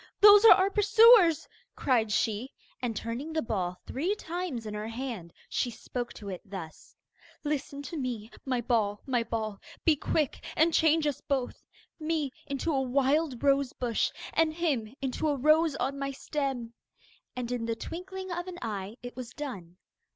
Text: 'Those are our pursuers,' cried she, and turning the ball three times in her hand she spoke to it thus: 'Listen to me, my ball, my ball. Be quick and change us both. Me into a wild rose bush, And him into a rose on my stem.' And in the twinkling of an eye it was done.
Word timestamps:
'Those 0.19 0.43
are 0.45 0.53
our 0.55 0.71
pursuers,' 0.71 1.47
cried 1.75 2.11
she, 2.11 2.49
and 2.81 2.95
turning 2.95 3.31
the 3.33 3.41
ball 3.43 3.77
three 3.85 4.15
times 4.15 4.65
in 4.65 4.73
her 4.73 4.87
hand 4.87 5.31
she 5.47 5.69
spoke 5.69 6.11
to 6.13 6.27
it 6.27 6.41
thus: 6.43 6.95
'Listen 7.43 7.83
to 7.83 7.95
me, 7.97 8.31
my 8.43 8.61
ball, 8.61 9.03
my 9.05 9.21
ball. 9.21 9.59
Be 9.85 9.95
quick 9.95 10.43
and 10.57 10.73
change 10.73 11.05
us 11.05 11.21
both. 11.21 11.67
Me 11.99 12.31
into 12.47 12.73
a 12.73 12.81
wild 12.81 13.43
rose 13.43 13.73
bush, 13.73 14.09
And 14.33 14.55
him 14.55 14.91
into 15.03 15.27
a 15.27 15.37
rose 15.37 15.75
on 15.75 15.99
my 15.99 16.09
stem.' 16.13 16.73
And 17.35 17.51
in 17.51 17.65
the 17.67 17.75
twinkling 17.75 18.31
of 18.31 18.47
an 18.47 18.57
eye 18.59 18.95
it 19.03 19.15
was 19.15 19.29
done. 19.35 19.77